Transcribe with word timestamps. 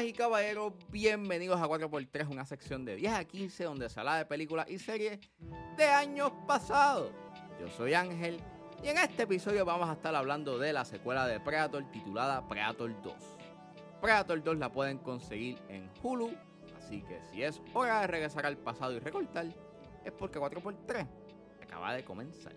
Damas 0.00 0.14
y 0.14 0.16
caballeros, 0.16 0.72
bienvenidos 0.90 1.60
a 1.60 1.66
4x3, 1.66 2.30
una 2.30 2.46
sección 2.46 2.86
de 2.86 2.96
10 2.96 3.12
a 3.12 3.24
15 3.26 3.64
donde 3.64 3.86
se 3.90 4.00
habla 4.00 4.16
de 4.16 4.24
películas 4.24 4.66
y 4.70 4.78
series 4.78 5.20
de 5.76 5.84
años 5.84 6.32
pasados. 6.46 7.12
Yo 7.60 7.68
soy 7.68 7.92
Ángel 7.92 8.40
y 8.82 8.88
en 8.88 8.96
este 8.96 9.24
episodio 9.24 9.66
vamos 9.66 9.90
a 9.90 9.92
estar 9.92 10.14
hablando 10.14 10.58
de 10.58 10.72
la 10.72 10.86
secuela 10.86 11.26
de 11.26 11.38
Predator 11.38 11.84
titulada 11.90 12.48
Predator 12.48 12.90
2. 13.02 13.14
Predator 14.00 14.42
2 14.42 14.56
la 14.56 14.72
pueden 14.72 14.96
conseguir 14.96 15.58
en 15.68 15.90
Hulu, 16.02 16.30
así 16.78 17.02
que 17.02 17.20
si 17.30 17.42
es 17.42 17.60
hora 17.74 18.00
de 18.00 18.06
regresar 18.06 18.46
al 18.46 18.56
pasado 18.56 18.94
y 18.94 19.00
recortar, 19.00 19.48
es 20.02 20.12
porque 20.12 20.38
4x3 20.38 21.06
acaba 21.62 21.92
de 21.92 22.04
comenzar. 22.04 22.54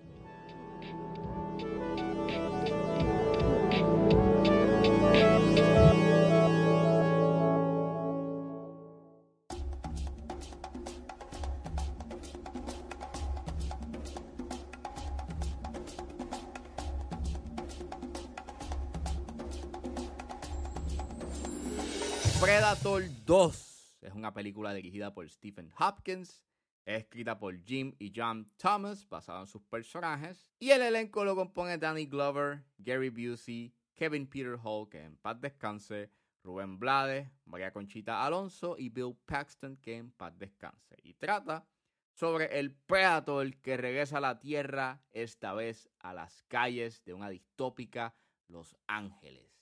Predator 22.44 23.04
2 23.26 23.98
es 24.02 24.14
una 24.14 24.34
película 24.34 24.74
dirigida 24.74 25.14
por 25.14 25.30
Stephen 25.30 25.72
Hopkins, 25.80 26.44
es 26.84 27.04
escrita 27.04 27.40
por 27.40 27.58
Jim 27.64 27.96
y 28.00 28.12
John 28.14 28.52
Thomas, 28.58 29.08
basada 29.08 29.40
en 29.40 29.48
sus 29.48 29.62
personajes, 29.62 30.52
y 30.60 30.72
el 30.72 30.82
elenco 30.82 31.24
lo 31.24 31.38
compone 31.38 31.78
Danny 31.78 32.06
Glover, 32.06 32.66
Gary 32.78 33.08
Busey, 33.08 33.74
Kevin 33.96 34.28
Peter 34.28 34.58
Hall, 34.62 34.90
que 34.90 35.02
en 35.06 35.16
paz 35.16 35.40
descanse, 35.40 36.12
Rubén 36.44 36.78
Blades, 36.78 37.32
María 37.46 37.72
Conchita 37.72 38.26
Alonso 38.26 38.76
y 38.78 38.90
Bill 38.90 39.16
Paxton, 39.26 39.78
que 39.78 39.96
en 39.96 40.12
paz 40.12 40.38
descanse. 40.38 40.98
Y 41.02 41.14
trata 41.14 41.66
sobre 42.12 42.60
el 42.60 42.74
Predator 42.74 43.56
que 43.62 43.78
regresa 43.78 44.18
a 44.18 44.22
la 44.22 44.42
Tierra, 44.42 45.02
esta 45.12 45.54
vez 45.54 45.90
a 46.00 46.14
las 46.14 46.44
calles 46.50 47.06
de 47.06 47.14
una 47.14 47.30
distópica 47.30 48.14
Los 48.50 48.76
Ángeles. 48.86 49.53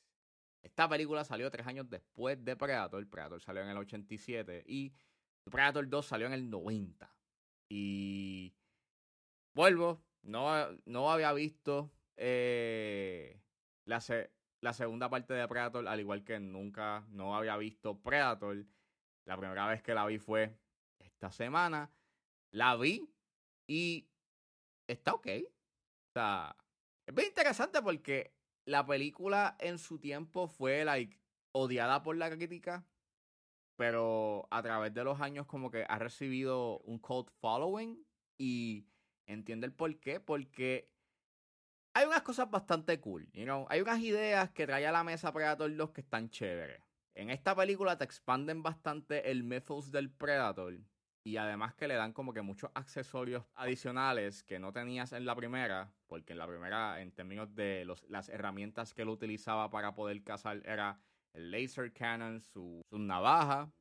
Esta 0.62 0.88
película 0.88 1.24
salió 1.24 1.50
tres 1.50 1.66
años 1.66 1.90
después 1.90 2.44
de 2.44 2.56
Predator. 2.56 3.08
Predator 3.10 3.42
salió 3.42 3.64
en 3.64 3.70
el 3.70 3.78
87 3.78 4.64
y 4.68 4.94
Predator 5.50 5.88
2 5.90 6.06
salió 6.06 6.28
en 6.28 6.34
el 6.34 6.50
90. 6.50 7.14
Y 7.70 8.54
vuelvo, 9.54 10.04
no, 10.22 10.50
no 10.86 11.12
había 11.12 11.34
visto 11.34 11.92
eh, 12.18 13.42
la, 13.86 14.04
la 14.62 14.74
segunda 14.74 15.10
parte 15.10 15.34
de 15.34 15.48
Predator, 15.48 15.88
al 15.88 16.00
igual 16.00 16.24
que 16.24 16.40
nunca 16.40 17.06
no 17.10 17.36
había 17.36 17.58
visto 17.58 18.00
Predator. 18.00 18.66
La 19.26 19.38
primera 19.38 19.68
vez 19.68 19.82
que 19.82 19.94
la 19.94 20.06
vi 20.06 20.20
fue 20.20 20.58
esta 21.00 21.32
semana. 21.32 21.92
La 22.52 22.76
vi 22.76 23.10
y 23.68 24.08
está 24.88 25.14
ok. 25.14 25.28
O 25.28 26.12
sea, 26.14 26.56
es 27.06 27.16
bien 27.16 27.30
interesante 27.30 27.82
porque 27.82 28.34
la 28.66 28.86
película 28.86 29.56
en 29.60 29.80
su 29.80 30.00
tiempo 30.00 30.48
fue 30.48 30.86
like 30.86 31.20
odiada 31.52 32.04
por 32.04 32.16
la 32.16 32.30
crítica, 32.30 32.86
pero 33.76 34.48
a 34.52 34.62
través 34.62 34.94
de 34.94 35.04
los 35.04 35.20
años 35.22 35.46
como 35.48 35.72
que 35.72 35.86
ha 35.88 36.00
recibido 36.00 36.80
un 36.80 37.00
cult 37.00 37.30
following 37.40 38.06
y 38.38 38.86
entiende 39.26 39.66
el 39.66 39.74
por 39.74 40.00
qué, 40.00 40.20
porque 40.20 40.90
hay 41.94 42.06
unas 42.06 42.22
cosas 42.22 42.50
bastante 42.50 43.00
cool, 43.00 43.30
you 43.34 43.44
know? 43.44 43.66
hay 43.70 43.82
unas 43.82 44.00
ideas 44.00 44.52
que 44.52 44.66
trae 44.66 44.86
a 44.86 44.92
la 44.92 45.04
mesa 45.04 45.34
Predator 45.34 45.76
2 45.76 45.92
que 45.92 46.02
están 46.02 46.30
chéveres. 46.30 46.82
En 47.14 47.30
esta 47.30 47.56
película 47.56 47.98
te 47.98 48.06
expanden 48.06 48.64
bastante 48.64 49.30
el 49.32 49.44
mythos 49.44 49.92
del 49.92 50.10
Predator 50.10 50.80
y 51.24 51.38
además 51.38 51.76
que 51.76 51.88
le 51.88 51.96
dan 51.96 52.14
como 52.14 52.34
que 52.34 52.42
muchos 52.42 52.72
accesorios 52.74 53.46
adicionales 53.56 54.44
que 54.44 54.60
no 54.60 54.74
tenías 54.74 55.14
en 55.14 55.26
la 55.26 55.36
primera, 55.36 55.94
porque 56.08 56.34
en 56.34 56.40
la 56.40 56.48
primera, 56.48 57.02
en 57.02 57.12
términos 57.12 57.54
de 57.56 57.88
las 58.08 58.30
herramientas 58.30 58.94
que 58.94 59.04
él 59.04 59.10
utilizaba 59.10 59.70
para 59.70 59.94
poder 59.94 60.24
cazar, 60.24 60.62
era 60.66 61.00
el 61.34 61.52
laser 61.52 61.94
cannon, 61.94 62.42
su, 62.42 62.82
su 62.90 62.98
navaja, 62.98 63.72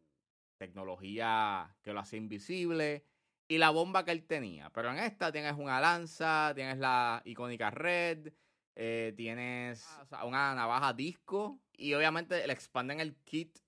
tecnología 0.59 1.75
que 1.83 1.93
lo 1.93 2.01
hacía 2.01 2.19
invisible 2.19 3.05
y 3.49 3.59
la 3.59 3.71
bomba 3.71 4.05
que 4.05 4.13
él 4.13 4.27
tenía. 4.27 4.71
Pero 4.71 4.91
en 4.91 4.99
esta 4.99 5.33
tienes 5.33 5.55
una 5.55 5.81
lanza, 5.81 6.53
tienes 6.55 6.79
la 6.79 7.23
icónica 7.25 7.71
red, 7.71 8.33
eh, 8.77 9.15
tienes 9.17 9.87
una 10.25 10.55
navaja 10.55 10.93
disco 10.93 11.59
y 11.77 11.95
obviamente 11.95 12.47
le 12.47 12.53
expanden 12.53 13.01
el 13.01 13.17
kit 13.25 13.59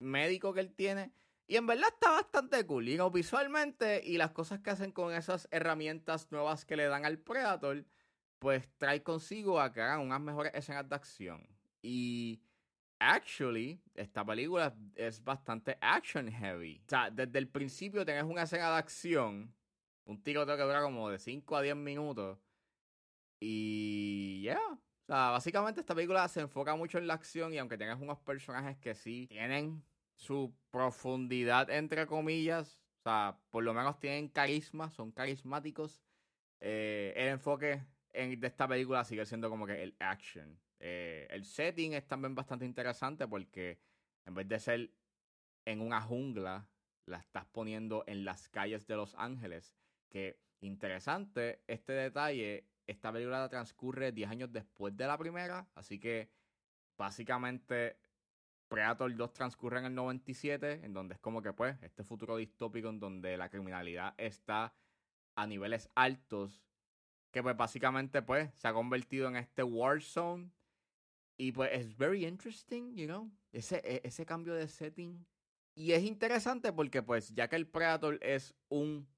médico 0.00 0.52
que 0.52 0.60
él 0.60 0.74
tiene 0.74 1.12
y 1.46 1.56
en 1.56 1.66
verdad 1.66 1.90
está 1.92 2.10
bastante 2.12 2.64
cool. 2.66 2.88
Y 2.88 2.98
visualmente 3.12 4.00
y 4.04 4.16
las 4.16 4.30
cosas 4.32 4.60
que 4.60 4.70
hacen 4.70 4.92
con 4.92 5.12
esas 5.14 5.48
herramientas 5.50 6.30
nuevas 6.30 6.64
que 6.64 6.76
le 6.76 6.86
dan 6.86 7.04
al 7.04 7.18
Predator, 7.18 7.84
pues 8.38 8.68
trae 8.78 9.02
consigo 9.02 9.60
a 9.60 9.72
que 9.72 9.80
hagan 9.82 10.00
unas 10.00 10.20
mejores 10.20 10.52
escenas 10.54 10.88
de 10.88 10.94
acción. 10.94 11.46
Y 11.82 12.40
actually, 12.98 13.80
esta 13.94 14.24
película 14.24 14.74
es 14.94 15.22
bastante 15.22 15.76
action 15.80 16.30
heavy. 16.30 16.80
O 16.86 16.88
sea, 16.88 17.10
desde 17.10 17.38
el 17.38 17.48
principio 17.48 18.04
tenés 18.06 18.24
una 18.24 18.44
escena 18.44 18.70
de 18.70 18.76
acción, 18.78 19.54
un 20.06 20.22
tiroteo 20.22 20.56
que 20.56 20.62
dura 20.62 20.82
como 20.82 21.10
de 21.10 21.18
5 21.18 21.56
a 21.56 21.62
10 21.62 21.76
minutos. 21.76 22.38
Y 23.38 24.40
yeah. 24.42 24.58
O 24.58 25.06
sea, 25.06 25.30
básicamente 25.30 25.80
esta 25.80 25.94
película 25.94 26.26
se 26.28 26.40
enfoca 26.40 26.74
mucho 26.74 26.96
en 26.96 27.06
la 27.06 27.14
acción 27.14 27.52
y 27.52 27.58
aunque 27.58 27.76
tengas 27.76 28.00
unos 28.00 28.18
personajes 28.20 28.78
que 28.78 28.94
sí 28.94 29.26
tienen 29.28 29.84
su 30.16 30.54
profundidad, 30.70 31.70
entre 31.70 32.06
comillas. 32.06 32.78
O 33.00 33.02
sea, 33.02 33.38
por 33.50 33.64
lo 33.64 33.74
menos 33.74 33.98
tienen 33.98 34.28
carisma, 34.28 34.90
son 34.90 35.12
carismáticos. 35.12 36.02
Eh, 36.60 37.12
el 37.16 37.28
enfoque 37.28 37.84
en, 38.12 38.40
de 38.40 38.46
esta 38.46 38.66
película 38.66 39.04
sigue 39.04 39.26
siendo 39.26 39.50
como 39.50 39.66
que 39.66 39.82
el 39.82 39.96
action. 39.98 40.58
Eh, 40.80 41.26
el 41.30 41.44
setting 41.44 41.94
es 41.94 42.06
también 42.06 42.34
bastante 42.34 42.64
interesante 42.64 43.26
porque 43.26 43.78
en 44.26 44.34
vez 44.34 44.48
de 44.48 44.58
ser 44.58 44.90
en 45.64 45.80
una 45.80 46.00
jungla, 46.00 46.68
la 47.06 47.18
estás 47.18 47.44
poniendo 47.46 48.04
en 48.06 48.24
las 48.24 48.48
calles 48.48 48.86
de 48.86 48.96
Los 48.96 49.14
Ángeles. 49.16 49.74
Que 50.08 50.40
interesante 50.60 51.62
este 51.66 51.92
detalle. 51.92 52.66
Esta 52.86 53.12
película 53.12 53.48
transcurre 53.48 54.12
10 54.12 54.30
años 54.30 54.52
después 54.52 54.94
de 54.96 55.06
la 55.06 55.16
primera, 55.16 55.66
así 55.74 55.98
que 55.98 56.30
básicamente 56.98 57.98
Predator 58.68 59.14
2 59.14 59.32
transcurre 59.32 59.78
en 59.78 59.86
el 59.86 59.94
97, 59.94 60.84
en 60.84 60.92
donde 60.92 61.14
es 61.14 61.20
como 61.20 61.42
que 61.42 61.52
pues 61.52 61.76
este 61.82 62.04
futuro 62.04 62.36
distópico 62.36 62.88
en 62.88 63.00
donde 63.00 63.36
la 63.36 63.48
criminalidad 63.48 64.14
está 64.18 64.74
a 65.36 65.46
niveles 65.46 65.90
altos, 65.94 66.62
que 67.30 67.42
pues 67.42 67.56
básicamente 67.56 68.22
pues 68.22 68.52
se 68.54 68.68
ha 68.68 68.72
convertido 68.72 69.28
en 69.28 69.36
este 69.36 69.62
war 69.62 70.00
zone 70.00 70.50
y 71.36 71.52
pues 71.52 71.70
es 71.72 71.96
very 71.96 72.24
interesting, 72.24 72.94
you 72.94 73.06
know, 73.06 73.30
ese, 73.52 73.82
e, 73.84 74.00
ese 74.04 74.24
cambio 74.24 74.54
de 74.54 74.68
setting. 74.68 75.26
Y 75.74 75.92
es 75.92 76.04
interesante 76.04 76.72
porque 76.72 77.02
pues 77.02 77.34
ya 77.34 77.48
que 77.48 77.56
el 77.56 77.66
Predator 77.66 78.18
es 78.22 78.54
un 78.68 79.08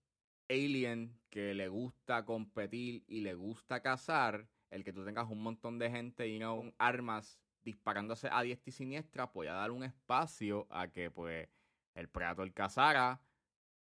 alien 0.48 1.18
que 1.28 1.52
le 1.54 1.68
gusta 1.68 2.24
competir 2.24 3.04
y 3.06 3.20
le 3.20 3.34
gusta 3.34 3.82
cazar, 3.82 4.48
el 4.70 4.84
que 4.84 4.92
tú 4.92 5.04
tengas 5.04 5.28
un 5.30 5.42
montón 5.42 5.78
de 5.78 5.90
gente 5.90 6.26
y 6.28 6.38
no 6.38 6.72
armas 6.78 7.38
disparándose 7.66 8.28
a 8.30 8.42
diestra 8.42 8.70
y 8.70 8.72
siniestra, 8.72 9.32
pues 9.32 9.50
a 9.50 9.54
dar 9.54 9.72
un 9.72 9.82
espacio 9.82 10.68
a 10.70 10.88
que 10.88 11.10
pues 11.10 11.48
el 11.94 12.08
Predator 12.08 12.50
cazara 12.54 13.20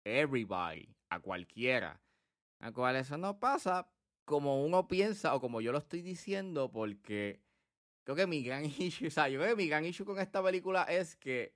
everybody, 0.03 0.95
a 1.09 1.19
cualquiera. 1.19 2.01
A 2.59 2.71
cual 2.71 2.95
eso 2.95 3.17
no 3.17 3.39
pasa 3.39 3.89
como 4.25 4.65
uno 4.65 4.87
piensa 4.87 5.35
o 5.35 5.39
como 5.39 5.61
yo 5.61 5.71
lo 5.71 5.77
estoy 5.77 6.01
diciendo, 6.01 6.71
porque 6.71 7.43
creo 8.03 8.15
que 8.15 8.25
mi 8.25 8.41
gran 8.43 8.65
issue, 8.79 9.07
o 9.07 9.11
sea, 9.11 9.29
yo 9.29 9.39
que 9.39 9.55
mi 9.55 9.67
gran 9.67 9.85
issue 9.85 10.05
con 10.05 10.19
esta 10.19 10.41
película 10.43 10.83
es 10.83 11.15
que 11.15 11.55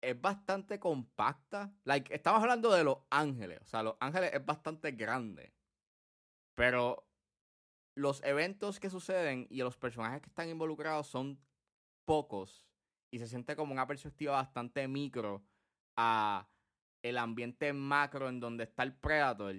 es 0.00 0.20
bastante 0.20 0.78
compacta. 0.78 1.74
Like, 1.82 2.14
estamos 2.14 2.40
hablando 2.40 2.70
de 2.72 2.84
Los 2.84 2.98
Ángeles. 3.10 3.58
O 3.62 3.66
sea, 3.66 3.82
Los 3.82 3.96
Ángeles 3.98 4.30
es 4.32 4.46
bastante 4.46 4.92
grande. 4.92 5.52
Pero 6.54 7.07
los 7.98 8.22
eventos 8.22 8.78
que 8.78 8.90
suceden 8.90 9.48
y 9.50 9.58
los 9.58 9.76
personajes 9.76 10.22
que 10.22 10.28
están 10.28 10.48
involucrados 10.48 11.08
son 11.08 11.40
pocos 12.04 12.64
y 13.10 13.18
se 13.18 13.26
siente 13.26 13.56
como 13.56 13.72
una 13.72 13.88
perspectiva 13.88 14.34
bastante 14.34 14.86
micro 14.86 15.42
a 15.96 16.48
el 17.02 17.18
ambiente 17.18 17.72
macro 17.72 18.28
en 18.28 18.38
donde 18.38 18.64
está 18.64 18.84
el 18.84 18.94
Predator, 18.94 19.56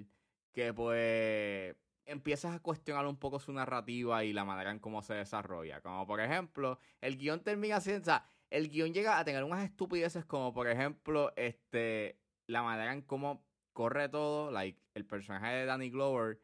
que 0.53 0.74
pues 0.74 1.75
empiezas 2.06 2.56
a 2.56 2.62
cuestionar 2.62 3.06
un 3.07 3.18
poco 3.18 3.39
su 3.39 3.51
narrativa 3.51 4.24
y 4.24 4.31
la 4.31 4.45
manera 4.45 4.71
en 4.71 4.80
cómo 4.80 5.01
se 5.01 5.15
desarrolla. 5.15 5.81
Como 5.81 6.07
por 6.07 6.21
ejemplo, 6.21 6.80
el 7.01 7.18
guion 7.18 7.44
termina 7.44 7.81
siendo, 7.81 8.13
el 8.50 8.69
guion 8.69 8.94
llega 8.94 9.19
a 9.19 9.25
tener 9.25 9.44
unas 9.44 9.65
estupideces 9.65 10.24
como 10.24 10.53
por 10.53 10.69
ejemplo, 10.69 11.33
este, 11.36 12.21
la 12.47 12.63
manera 12.63 12.94
en 12.94 13.01
cómo 13.01 13.45
corre 13.74 14.07
todo, 14.07 14.50
like 14.50 14.81
el 14.94 15.06
personaje 15.06 15.53
de 15.56 15.65
Danny 15.65 15.89
Glover 15.89 16.39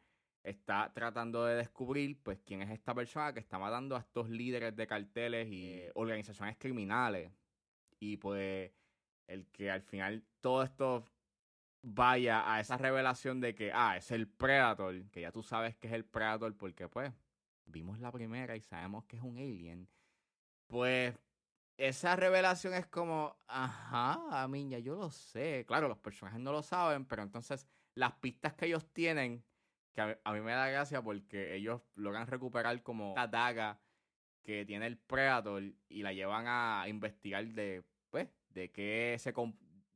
está 0.46 0.92
tratando 0.94 1.44
de 1.44 1.56
descubrir 1.56 2.22
pues 2.22 2.38
quién 2.44 2.62
es 2.62 2.70
esta 2.70 2.94
persona 2.94 3.32
que 3.32 3.40
está 3.40 3.58
matando 3.58 3.96
a 3.96 4.00
estos 4.00 4.30
líderes 4.30 4.76
de 4.76 4.86
carteles 4.86 5.48
y 5.48 5.82
organizaciones 5.94 6.56
criminales. 6.58 7.32
y 8.00 8.16
pues 8.18 8.72
el 9.26 9.46
que 9.48 9.70
al 9.70 9.82
final 9.82 10.24
todo 10.40 10.62
esto 10.62 11.04
vaya 11.82 12.52
a 12.52 12.60
esa 12.60 12.76
revelación 12.76 13.40
de 13.40 13.54
que, 13.54 13.72
ah, 13.72 13.96
es 13.96 14.10
el 14.10 14.28
Predator, 14.28 15.08
que 15.10 15.22
ya 15.22 15.32
tú 15.32 15.42
sabes 15.42 15.76
que 15.76 15.88
es 15.88 15.94
el 15.94 16.04
Predator 16.04 16.56
porque 16.56 16.88
pues 16.88 17.12
vimos 17.64 17.98
la 18.00 18.12
primera 18.12 18.56
y 18.56 18.60
sabemos 18.60 19.04
que 19.06 19.16
es 19.16 19.22
un 19.22 19.38
alien, 19.38 19.88
pues 20.66 21.14
esa 21.76 22.16
revelación 22.16 22.74
es 22.74 22.86
como, 22.86 23.36
ajá, 23.46 24.42
a 24.42 24.48
mí 24.48 24.68
ya 24.68 24.78
yo 24.78 24.96
lo 24.96 25.10
sé. 25.10 25.64
Claro, 25.66 25.88
los 25.88 25.98
personajes 25.98 26.40
no 26.40 26.52
lo 26.52 26.62
saben, 26.62 27.04
pero 27.04 27.22
entonces 27.22 27.66
las 27.94 28.12
pistas 28.14 28.54
que 28.54 28.66
ellos 28.66 28.86
tienen, 28.92 29.44
que 29.96 30.18
a, 30.22 30.32
mí 30.32 30.40
me 30.40 30.52
da 30.52 30.68
gracia 30.68 31.02
porque 31.02 31.56
ellos 31.56 31.80
logran 31.94 32.26
recuperar 32.26 32.82
como 32.82 33.14
la 33.16 33.26
daga 33.26 33.80
que 34.44 34.64
tiene 34.64 34.86
el 34.86 34.98
Predator 34.98 35.62
y 35.88 36.02
la 36.02 36.12
llevan 36.12 36.44
a 36.46 36.84
investigar 36.86 37.46
de, 37.46 37.82
pues, 38.10 38.28
de 38.50 38.70
qué, 38.70 39.16
se, 39.18 39.34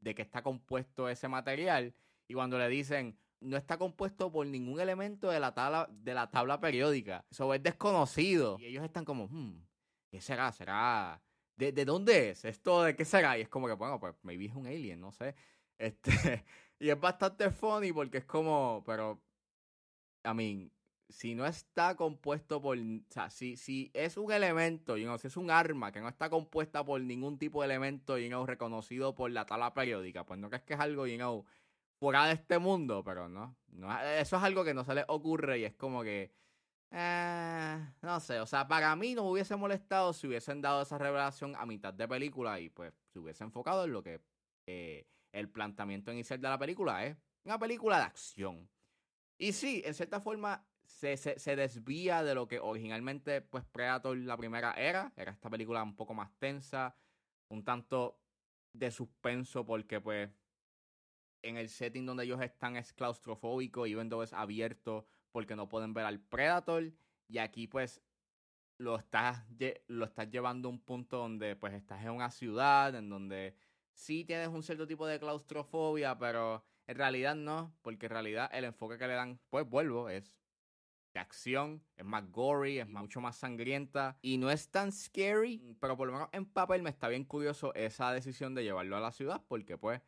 de 0.00 0.14
qué 0.14 0.22
está 0.22 0.42
compuesto 0.42 1.08
ese 1.08 1.28
material. 1.28 1.94
Y 2.26 2.34
cuando 2.34 2.58
le 2.58 2.68
dicen, 2.68 3.16
no 3.40 3.56
está 3.56 3.78
compuesto 3.78 4.32
por 4.32 4.46
ningún 4.46 4.80
elemento 4.80 5.30
de 5.30 5.38
la 5.38 5.54
tabla, 5.54 5.88
de 5.92 6.14
la 6.14 6.30
tabla 6.30 6.60
periódica. 6.60 7.24
Eso 7.30 7.52
es 7.54 7.62
desconocido. 7.62 8.56
Y 8.58 8.66
ellos 8.66 8.82
están 8.82 9.04
como, 9.04 9.28
hmm, 9.28 9.62
¿qué 10.10 10.20
será? 10.20 10.50
¿Será 10.50 11.22
¿de, 11.56 11.84
dónde 11.84 12.30
es? 12.30 12.44
¿Esto 12.44 12.82
de 12.82 12.96
qué 12.96 13.04
será? 13.04 13.36
Y 13.38 13.42
es 13.42 13.48
como 13.48 13.66
que, 13.66 13.74
bueno, 13.74 14.00
pues 14.00 14.14
maybe 14.22 14.46
es 14.46 14.54
un 14.54 14.66
alien, 14.66 15.00
no 15.00 15.12
sé. 15.12 15.34
Este, 15.78 16.10
y 16.78 16.88
es 16.88 16.98
bastante 16.98 17.50
funny 17.50 17.92
porque 17.92 18.18
es 18.18 18.24
como, 18.24 18.82
pero, 18.86 19.22
I 20.24 20.34
mean, 20.34 20.72
si 21.08 21.34
no 21.34 21.46
está 21.46 21.96
compuesto 21.96 22.60
por, 22.62 22.78
o 22.78 22.82
sea, 23.10 23.30
si, 23.30 23.56
si 23.56 23.90
es 23.94 24.16
un 24.16 24.32
elemento, 24.32 24.96
you 24.96 25.04
know, 25.04 25.18
si 25.18 25.26
es 25.26 25.36
un 25.36 25.50
arma 25.50 25.92
que 25.92 26.00
no 26.00 26.08
está 26.08 26.30
compuesta 26.30 26.84
por 26.84 27.00
ningún 27.00 27.38
tipo 27.38 27.60
de 27.62 27.66
elemento, 27.66 28.18
you 28.18 28.28
know, 28.28 28.46
reconocido 28.46 29.14
por 29.14 29.30
la 29.30 29.46
tabla 29.46 29.74
periódica, 29.74 30.24
pues 30.24 30.38
no 30.38 30.48
crees 30.48 30.64
que 30.64 30.74
es 30.74 30.80
algo, 30.80 31.06
you 31.06 31.16
know, 31.16 31.44
fuera 31.98 32.26
de 32.26 32.34
este 32.34 32.58
mundo, 32.58 33.02
pero 33.04 33.28
no, 33.28 33.56
no 33.68 34.00
eso 34.00 34.36
es 34.36 34.42
algo 34.42 34.64
que 34.64 34.74
no 34.74 34.84
se 34.84 34.94
les 34.94 35.04
ocurre 35.08 35.58
y 35.58 35.64
es 35.64 35.74
como 35.74 36.02
que, 36.02 36.32
eh, 36.92 37.78
no 38.02 38.20
sé, 38.20 38.40
o 38.40 38.46
sea, 38.46 38.66
para 38.68 38.94
mí 38.96 39.14
no 39.14 39.24
hubiese 39.24 39.56
molestado 39.56 40.12
si 40.12 40.26
hubiesen 40.26 40.60
dado 40.60 40.82
esa 40.82 40.98
revelación 40.98 41.54
a 41.56 41.66
mitad 41.66 41.92
de 41.92 42.08
película 42.08 42.58
y 42.60 42.70
pues 42.70 42.92
se 43.12 43.18
hubiese 43.18 43.44
enfocado 43.44 43.84
en 43.84 43.92
lo 43.92 44.02
que 44.02 44.20
eh, 44.66 45.06
el 45.32 45.48
planteamiento 45.48 46.12
inicial 46.12 46.40
de 46.40 46.48
la 46.48 46.58
película 46.58 47.04
es. 47.06 47.16
Una 47.44 47.58
película 47.58 47.98
de 47.98 48.04
acción. 48.04 48.68
Y 49.40 49.54
sí, 49.54 49.80
en 49.86 49.94
cierta 49.94 50.20
forma 50.20 50.66
se, 50.84 51.16
se, 51.16 51.56
desvía 51.56 52.22
de 52.22 52.34
lo 52.34 52.46
que 52.46 52.60
originalmente 52.60 53.40
pues 53.40 53.64
Predator 53.64 54.14
la 54.18 54.36
primera 54.36 54.74
era. 54.74 55.14
Era 55.16 55.32
esta 55.32 55.48
película 55.48 55.82
un 55.82 55.96
poco 55.96 56.12
más 56.12 56.30
tensa, 56.38 56.94
un 57.48 57.64
tanto 57.64 58.20
de 58.74 58.90
suspenso 58.90 59.64
porque 59.64 59.98
pues 59.98 60.28
en 61.40 61.56
el 61.56 61.70
setting 61.70 62.04
donde 62.04 62.24
ellos 62.24 62.42
están 62.42 62.76
es 62.76 62.92
claustrofóbico 62.92 63.86
y 63.86 63.94
viendo 63.94 64.22
es 64.22 64.34
abierto 64.34 65.06
porque 65.32 65.56
no 65.56 65.70
pueden 65.70 65.94
ver 65.94 66.04
al 66.04 66.20
Predator. 66.20 66.92
Y 67.26 67.38
aquí 67.38 67.66
pues 67.66 68.02
lo 68.76 68.96
estás, 68.96 69.42
lo 69.86 70.04
estás 70.04 70.28
llevando 70.28 70.68
a 70.68 70.72
un 70.72 70.80
punto 70.80 71.16
donde 71.16 71.56
pues 71.56 71.72
estás 71.72 72.04
en 72.04 72.10
una 72.10 72.30
ciudad, 72.30 72.94
en 72.94 73.08
donde 73.08 73.56
sí 73.94 74.22
tienes 74.26 74.48
un 74.48 74.62
cierto 74.62 74.86
tipo 74.86 75.06
de 75.06 75.18
claustrofobia, 75.18 76.18
pero 76.18 76.62
en 76.90 76.96
realidad 76.96 77.36
no, 77.36 77.72
porque 77.82 78.06
en 78.06 78.10
realidad 78.10 78.50
el 78.52 78.64
enfoque 78.64 78.98
que 78.98 79.06
le 79.06 79.14
dan, 79.14 79.38
pues 79.48 79.64
vuelvo, 79.68 80.08
es 80.08 80.34
de 81.14 81.20
acción, 81.20 81.84
es 81.96 82.04
más 82.04 82.28
gory, 82.32 82.80
es 82.80 82.88
mucho 82.88 83.20
más 83.20 83.36
sangrienta. 83.36 84.18
y 84.22 84.38
no 84.38 84.50
es 84.50 84.70
tan 84.70 84.90
scary, 84.90 85.76
pero 85.80 85.96
por 85.96 86.08
lo 86.08 86.14
menos 86.14 86.28
en 86.32 86.46
papel 86.46 86.82
me 86.82 86.90
está 86.90 87.08
bien 87.08 87.24
curioso 87.24 87.72
esa 87.74 88.12
decisión 88.12 88.56
de 88.56 88.64
llevarlo 88.64 88.96
a 88.96 89.00
la 89.00 89.12
ciudad, 89.12 89.40
porque 89.46 89.78
pues 89.78 90.02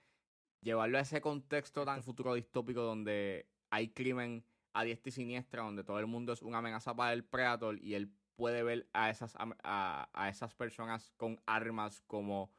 llevarlo 0.60 0.98
a 0.98 1.02
ese 1.02 1.20
contexto 1.20 1.84
tan 1.84 2.02
futuro 2.02 2.34
distópico 2.34 2.82
donde 2.82 3.48
hay 3.70 3.90
crimen 3.90 4.44
a 4.72 4.82
diestra 4.82 5.10
y 5.10 5.12
siniestra, 5.12 5.62
donde 5.62 5.84
todo 5.84 6.00
el 6.00 6.08
mundo 6.08 6.32
es 6.32 6.42
una 6.42 6.58
amenaza 6.58 6.96
para 6.96 7.12
el 7.12 7.22
Predator 7.22 7.78
y 7.80 7.94
él 7.94 8.12
puede 8.34 8.64
ver 8.64 8.88
a 8.92 9.08
esas, 9.08 9.36
a, 9.38 10.28
esas 10.28 10.52
personas 10.56 11.12
con 11.16 11.40
armas 11.46 12.00
como, 12.08 12.52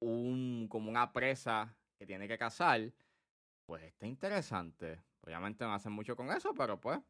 un, 0.00 0.66
como 0.68 0.90
una 0.90 1.12
presa 1.12 1.76
que 2.02 2.06
tiene 2.06 2.26
que 2.26 2.36
cazar, 2.36 2.92
pues 3.66 3.82
está 3.84 4.06
interesante. 4.06 5.02
Obviamente 5.22 5.64
no 5.64 5.74
hacen 5.74 5.92
mucho 5.92 6.16
con 6.16 6.30
eso, 6.30 6.54
pero 6.54 6.80
pues, 6.80 6.98
o 6.98 7.02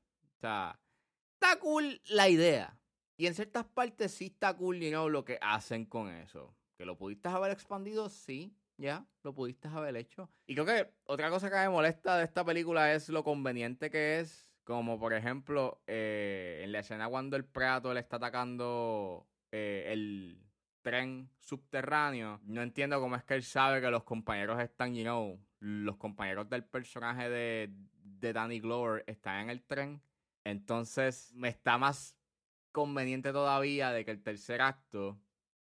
está 0.43 1.59
cool 1.61 2.01
la 2.07 2.29
idea. 2.29 2.79
Y 3.17 3.27
en 3.27 3.35
ciertas 3.35 3.65
partes 3.67 4.13
sí 4.13 4.27
está 4.27 4.55
cool, 4.57 4.81
you 4.81 4.91
know, 4.91 5.09
lo 5.09 5.25
que 5.25 5.39
hacen 5.41 5.87
con 5.87 6.09
eso. 6.09 6.57
Que 6.77 6.85
lo 6.85 6.97
pudiste 6.97 7.29
haber 7.29 7.53
expandido, 7.53 8.09
sí 8.09 8.57
ya, 8.83 9.07
lo 9.23 9.35
pudiste 9.35 9.69
haber 9.69 9.97
hecho. 9.97 10.31
Y 10.47 10.55
creo 10.55 10.67
que 10.67 10.93
otra 11.05 11.31
cosa 11.31 11.49
que 11.49 11.57
me 11.57 11.69
molesta 11.69 12.19
de 12.19 12.25
esta 12.25 12.45
película 12.45 12.93
es 12.93 13.09
lo 13.09 13.25
conveniente 13.25 13.91
que 13.91 14.21
es. 14.21 14.51
Como 14.65 14.99
por 14.99 15.13
ejemplo, 15.13 15.83
eh, 15.87 16.61
en 16.63 16.73
la 16.73 16.81
escena 16.81 17.09
cuando 17.09 17.37
el 17.37 17.45
Predator 17.45 17.95
le 17.95 18.01
está 18.01 18.17
atacando 18.17 19.27
eh, 19.51 19.89
el 19.89 20.41
tren 20.83 21.31
subterráneo. 21.39 22.41
No 22.45 22.63
entiendo 22.63 23.01
cómo 23.01 23.17
es 23.17 23.25
que 23.25 23.35
él 23.35 23.43
sabe 23.43 23.81
que 23.81 23.91
los 23.91 24.05
compañeros 24.05 24.61
están, 24.61 24.95
you 24.95 25.03
know, 25.03 25.41
los 25.61 25.97
compañeros 25.97 26.49
del 26.49 26.65
personaje 26.65 27.31
de, 27.31 27.71
de 28.03 28.33
Danny 28.33 28.61
Glover 28.61 29.05
están 29.07 29.45
en 29.45 29.51
el 29.51 29.63
tren. 29.63 30.03
Entonces 30.45 31.33
me 31.35 31.49
está 31.49 31.79
más 31.79 32.17
conveniente 32.73 33.33
todavía 33.33 33.93
de 33.93 34.05
que 34.05 34.11
el 34.11 34.23
tercer 34.23 34.61
acto 34.61 35.21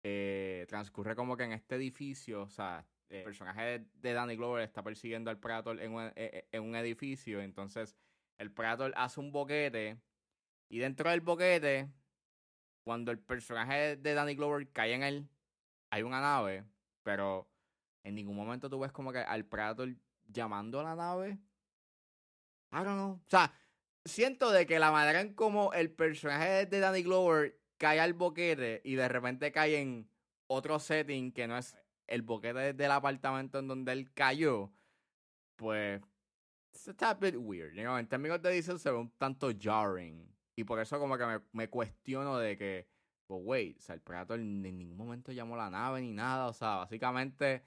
eh, 0.02 0.66
transcurre 0.68 1.16
como 1.16 1.36
que 1.36 1.44
en 1.44 1.52
este 1.52 1.76
edificio, 1.76 2.42
o 2.42 2.48
sea, 2.48 2.86
el 3.08 3.24
personaje 3.24 3.86
de 3.94 4.12
Danny 4.12 4.36
Glover 4.36 4.62
está 4.62 4.82
persiguiendo 4.82 5.30
al 5.30 5.38
Predator 5.38 5.80
en 5.80 5.94
un, 5.94 6.02
e, 6.02 6.12
e, 6.16 6.48
en 6.52 6.62
un 6.62 6.76
edificio, 6.76 7.40
entonces 7.40 7.96
el 8.36 8.52
Predator 8.52 8.92
hace 8.96 9.20
un 9.20 9.32
boquete 9.32 9.98
y 10.68 10.78
dentro 10.78 11.08
del 11.10 11.22
boquete, 11.22 11.88
cuando 12.84 13.10
el 13.10 13.18
personaje 13.18 13.96
de 13.96 14.14
Danny 14.14 14.34
Glover 14.34 14.70
cae 14.72 14.94
en 14.94 15.02
él, 15.02 15.28
hay 15.90 16.02
una 16.02 16.20
nave, 16.20 16.64
pero 17.02 17.50
en 18.04 18.14
ningún 18.14 18.36
momento 18.36 18.70
tú 18.70 18.78
ves 18.80 18.92
como 18.92 19.12
que 19.12 19.18
al 19.18 19.44
Predator 19.44 19.94
llamando 20.26 20.80
a 20.80 20.84
la 20.84 20.96
nave. 20.96 21.38
I 22.70 22.76
don't 22.76 22.96
know. 22.96 23.12
O 23.12 23.28
sea, 23.28 23.52
siento 24.04 24.50
de 24.50 24.66
que 24.66 24.78
la 24.78 24.90
manera 24.90 25.20
en 25.20 25.34
como 25.34 25.72
el 25.72 25.90
personaje 25.90 26.66
de 26.66 26.80
Danny 26.80 27.02
Glover 27.02 27.58
cae 27.78 28.00
al 28.00 28.14
boquete 28.14 28.80
y 28.84 28.94
de 28.94 29.08
repente 29.08 29.52
cae 29.52 29.80
en 29.80 30.10
otro 30.46 30.78
setting 30.78 31.32
que 31.32 31.46
no 31.46 31.56
es 31.56 31.76
el 32.06 32.22
boquete 32.22 32.72
del 32.72 32.90
apartamento 32.90 33.58
en 33.58 33.68
donde 33.68 33.92
él 33.92 34.12
cayó, 34.12 34.72
pues 35.56 36.02
está 36.86 37.10
a 37.10 37.14
bit 37.14 37.36
weird. 37.36 37.74
You 37.74 37.82
know? 37.82 37.98
En 37.98 38.06
términos 38.06 38.40
de 38.42 38.50
Diesel 38.50 38.78
se 38.78 38.90
ve 38.90 38.96
un 38.96 39.10
tanto 39.18 39.50
jarring. 39.58 40.26
Y 40.58 40.64
por 40.64 40.80
eso 40.80 40.98
como 40.98 41.16
que 41.16 41.24
me, 41.24 41.40
me 41.52 41.70
cuestiono 41.70 42.36
de 42.36 42.56
que, 42.56 42.88
pues 43.28 43.40
wait, 43.44 43.78
o 43.78 43.80
sea, 43.80 43.94
el 43.94 44.00
Predator 44.00 44.40
en 44.40 44.60
ningún 44.60 44.96
momento 44.96 45.30
llamó 45.30 45.56
la 45.56 45.70
nave 45.70 46.00
ni 46.00 46.12
nada. 46.12 46.48
O 46.48 46.52
sea, 46.52 46.78
básicamente, 46.78 47.62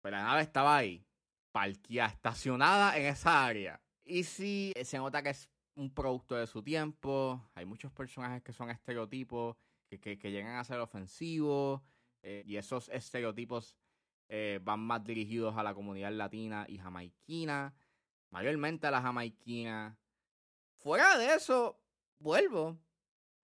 pues 0.00 0.12
la 0.12 0.22
nave 0.22 0.40
estaba 0.40 0.78
ahí, 0.78 1.04
parqueada, 1.52 2.08
estacionada 2.08 2.96
en 2.96 3.04
esa 3.04 3.44
área. 3.44 3.82
Y 4.02 4.24
si 4.24 4.72
se 4.82 4.96
nota 4.96 5.22
que 5.22 5.28
es 5.28 5.50
un 5.74 5.92
producto 5.92 6.36
de 6.36 6.46
su 6.46 6.62
tiempo, 6.62 7.50
hay 7.54 7.66
muchos 7.66 7.92
personajes 7.92 8.42
que 8.42 8.54
son 8.54 8.70
estereotipos, 8.70 9.54
que, 9.86 10.00
que, 10.00 10.18
que 10.18 10.30
llegan 10.30 10.56
a 10.56 10.64
ser 10.64 10.80
ofensivos. 10.80 11.82
Eh, 12.22 12.44
y 12.46 12.56
esos 12.56 12.88
estereotipos 12.88 13.76
eh, 14.30 14.58
van 14.62 14.80
más 14.80 15.04
dirigidos 15.04 15.54
a 15.58 15.62
la 15.62 15.74
comunidad 15.74 16.12
latina 16.12 16.64
y 16.66 16.78
jamaiquina, 16.78 17.74
mayormente 18.30 18.86
a 18.86 18.90
la 18.90 19.02
jamaiquina. 19.02 19.98
Fuera 20.78 21.18
de 21.18 21.34
eso, 21.34 21.78
vuelvo. 22.18 22.78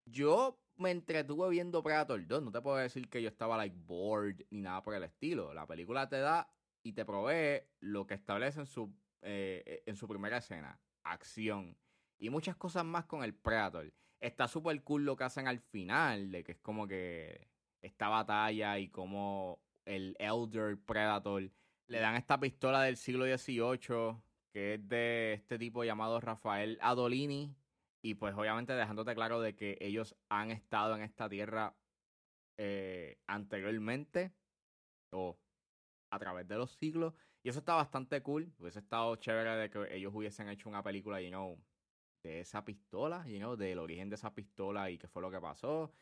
Yo 0.04 0.58
me 0.76 0.90
entretuve 0.90 1.50
viendo 1.50 1.82
Predator 1.82 2.26
2. 2.26 2.42
No 2.42 2.52
te 2.52 2.60
puedo 2.60 2.76
decir 2.76 3.08
que 3.08 3.22
yo 3.22 3.28
estaba 3.28 3.56
like 3.56 3.76
bored 3.86 4.44
ni 4.50 4.62
nada 4.62 4.82
por 4.82 4.94
el 4.94 5.04
estilo. 5.04 5.54
La 5.54 5.66
película 5.66 6.08
te 6.08 6.18
da 6.18 6.52
y 6.82 6.92
te 6.92 7.04
provee 7.04 7.62
lo 7.80 8.06
que 8.06 8.14
establece 8.14 8.60
en 8.60 8.66
su, 8.66 8.92
eh, 9.22 9.82
en 9.86 9.96
su 9.96 10.08
primera 10.08 10.38
escena. 10.38 10.80
Acción. 11.04 11.76
Y 12.18 12.30
muchas 12.30 12.56
cosas 12.56 12.84
más 12.84 13.06
con 13.06 13.22
el 13.22 13.34
Predator. 13.34 13.92
Está 14.20 14.46
súper 14.48 14.82
cool 14.82 15.04
lo 15.04 15.16
que 15.16 15.24
hacen 15.24 15.48
al 15.48 15.58
final, 15.58 16.30
de 16.30 16.44
que 16.44 16.52
es 16.52 16.58
como 16.58 16.86
que 16.86 17.48
esta 17.80 18.08
batalla 18.08 18.78
y 18.78 18.88
cómo 18.88 19.60
el 19.84 20.16
Elder 20.20 20.78
Predator 20.78 21.50
le 21.88 21.98
dan 21.98 22.14
esta 22.14 22.38
pistola 22.38 22.82
del 22.82 22.96
siglo 22.96 23.24
XVIII 23.24 24.22
que 24.52 24.74
es 24.74 24.88
de 24.88 25.32
este 25.32 25.58
tipo 25.58 25.82
llamado 25.82 26.20
Rafael 26.20 26.78
Adolini 26.82 27.56
y 28.02 28.14
pues 28.14 28.34
obviamente 28.34 28.72
dejándote 28.74 29.14
claro 29.14 29.40
de 29.40 29.54
que 29.54 29.78
ellos 29.80 30.16
han 30.28 30.50
estado 30.50 30.94
en 30.96 31.02
esta 31.02 31.28
tierra 31.28 31.74
eh, 32.58 33.18
anteriormente 33.26 34.32
o 35.10 35.38
a 36.10 36.18
través 36.18 36.46
de 36.48 36.56
los 36.56 36.72
siglos 36.72 37.14
y 37.42 37.48
eso 37.48 37.60
está 37.60 37.74
bastante 37.74 38.22
cool 38.22 38.52
hubiese 38.58 38.80
estado 38.80 39.16
chévere 39.16 39.56
de 39.56 39.70
que 39.70 39.96
ellos 39.96 40.12
hubiesen 40.14 40.48
hecho 40.48 40.68
una 40.68 40.82
película 40.82 41.20
you 41.20 41.30
know, 41.30 41.58
de 42.22 42.40
esa 42.40 42.64
pistola 42.64 43.26
you 43.26 43.38
know, 43.38 43.56
del 43.56 43.78
origen 43.78 44.10
de 44.10 44.16
esa 44.16 44.34
pistola 44.34 44.90
y 44.90 44.98
qué 44.98 45.08
fue 45.08 45.22
lo 45.22 45.30
que 45.30 45.40
pasó 45.40 45.92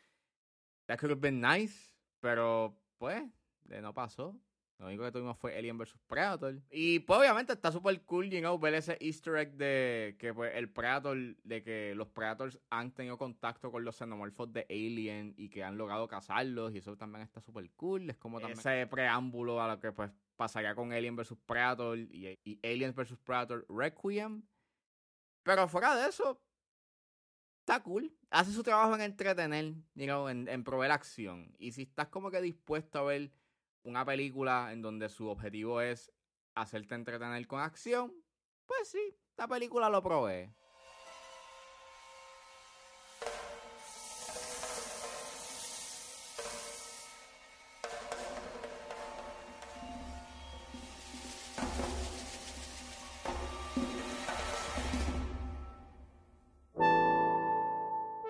That 0.87 0.99
could 0.99 1.11
have 1.11 1.21
been 1.21 1.39
nice, 1.39 1.93
pero 2.19 2.75
pues 2.97 3.23
no 3.63 3.93
pasó. 3.93 4.37
Lo 4.81 4.87
único 4.87 5.03
que 5.03 5.11
tuvimos 5.11 5.37
fue 5.37 5.55
Alien 5.55 5.77
vs 5.77 5.95
Predator. 6.07 6.59
Y 6.71 6.99
pues 7.01 7.19
obviamente 7.19 7.53
está 7.53 7.71
súper 7.71 8.01
cool, 8.01 8.31
you 8.31 8.39
know, 8.39 8.57
ver 8.57 8.73
ese 8.73 8.97
easter 8.99 9.35
egg 9.35 9.51
de 9.53 10.15
que 10.17 10.33
pues 10.33 10.55
el 10.55 10.71
Predator, 10.71 11.15
de 11.43 11.61
que 11.61 11.93
los 11.93 12.07
Predators 12.07 12.59
han 12.71 12.91
tenido 12.91 13.15
contacto 13.15 13.71
con 13.71 13.85
los 13.85 13.95
xenomorfos 13.95 14.51
de 14.51 14.65
Alien 14.71 15.35
y 15.37 15.49
que 15.49 15.63
han 15.63 15.77
logrado 15.77 16.07
cazarlos. 16.07 16.73
Y 16.73 16.79
eso 16.79 16.97
también 16.97 17.21
está 17.21 17.41
súper 17.41 17.69
cool. 17.75 18.09
Es 18.09 18.17
como 18.17 18.39
también 18.39 18.57
ese 18.57 18.87
preámbulo 18.87 19.61
a 19.61 19.67
lo 19.67 19.79
que 19.79 19.91
pues 19.91 20.09
pasaría 20.35 20.73
con 20.73 20.91
Alien 20.91 21.15
vs 21.15 21.35
Predator 21.45 21.99
y, 21.99 22.39
y 22.43 22.59
Aliens 22.63 22.95
vs 22.95 23.19
Predator 23.23 23.63
Requiem. 23.69 24.41
Pero 25.43 25.67
fuera 25.67 25.95
de 25.95 26.09
eso, 26.09 26.41
está 27.59 27.83
cool. 27.83 28.11
Hace 28.31 28.51
su 28.51 28.63
trabajo 28.63 28.95
en 28.95 29.01
entretener, 29.01 29.75
you 29.93 30.05
know, 30.05 30.27
en, 30.27 30.47
en 30.47 30.63
proveer 30.63 30.91
acción. 30.91 31.53
Y 31.59 31.71
si 31.71 31.83
estás 31.83 32.07
como 32.07 32.31
que 32.31 32.41
dispuesto 32.41 32.97
a 32.97 33.03
ver 33.03 33.31
una 33.83 34.05
película 34.05 34.71
en 34.71 34.81
donde 34.81 35.09
su 35.09 35.27
objetivo 35.27 35.81
es 35.81 36.11
hacerte 36.55 36.95
entretener 36.95 37.47
con 37.47 37.61
acción, 37.61 38.13
pues 38.65 38.89
sí, 38.89 39.17
esta 39.29 39.47
película 39.47 39.89
lo 39.89 40.01
provee. 40.01 40.53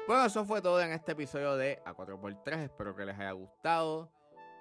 Bueno, 0.07 0.25
eso 0.25 0.43
fue 0.43 0.61
todo 0.61 0.81
en 0.81 0.91
este 0.91 1.13
episodio 1.13 1.55
de 1.55 1.81
A4x3. 1.85 2.63
Espero 2.65 2.93
que 2.93 3.05
les 3.05 3.17
haya 3.17 3.31
gustado. 3.31 4.11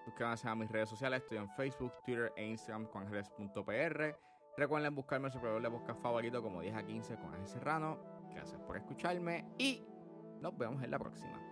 Suscríbanse 0.05 0.49
a 0.49 0.55
mis 0.55 0.71
redes 0.71 0.89
sociales. 0.89 1.23
Estoy 1.23 1.39
en 1.39 1.49
Facebook, 1.51 1.93
Twitter 2.05 2.33
e 2.37 2.47
Instagram 2.47 2.87
con 2.87 3.03
ángeles.pr. 3.03 4.17
Recuerden 4.57 4.95
buscarme 4.95 5.29
en 5.29 5.33
su 5.33 5.39
proveedor 5.39 5.63
de 5.63 5.71
podcast 5.71 6.03
favorito 6.03 6.43
como 6.43 6.61
10 6.61 6.75
a 6.75 6.83
15 6.83 7.17
con 7.17 7.35
Ángel 7.35 7.47
Serrano. 7.47 7.99
Gracias 8.35 8.61
por 8.63 8.77
escucharme 8.77 9.47
y 9.59 9.85
nos 10.41 10.57
vemos 10.57 10.83
en 10.83 10.91
la 10.91 10.99
próxima. 10.99 11.50